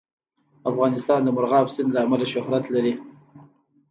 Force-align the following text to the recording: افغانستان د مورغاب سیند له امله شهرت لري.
افغانستان 0.69 1.19
د 1.23 1.27
مورغاب 1.35 1.67
سیند 1.75 1.89
له 1.93 1.99
امله 2.05 2.25
شهرت 2.33 2.65
لري. 2.75 2.93